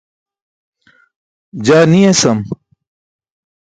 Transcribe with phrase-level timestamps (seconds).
[1.65, 2.39] Jaa ni esam.